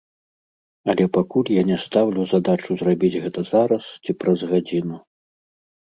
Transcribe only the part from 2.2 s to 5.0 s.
задачу зрабіць гэта зараз ці праз гадзіну.